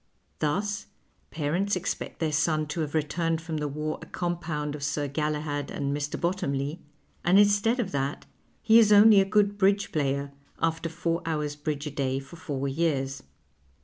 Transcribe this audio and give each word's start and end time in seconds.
Thus, 0.39 0.87
parents 1.29 1.75
expect 1.75 2.17
their 2.19 2.31
son 2.31 2.65
to 2.69 2.79
have 2.79 2.95
returned 2.95 3.39
from 3.39 3.57
the 3.57 3.67
war 3.67 3.99
a 4.01 4.07
compound 4.07 4.73
of 4.73 4.81
Sir 4.83 5.07
Galahad 5.07 5.69
and 5.69 5.95
Mr. 5.95 6.19
Bottomley, 6.19 6.79
and 7.23 7.37
instead 7.37 7.79
of 7.79 7.91
that 7.91 8.25
he 8.63 8.79
is 8.79 8.91
only 8.91 9.19
a 9.21 9.25
good 9.25 9.59
bridge 9.59 9.91
player, 9.91 10.31
after 10.59 10.89
four 10.89 11.21
hours' 11.23 11.55
bridge 11.55 11.85
a 11.85 11.91
day 11.91 12.17
for 12.19 12.35
four 12.35 12.67
years. 12.67 13.21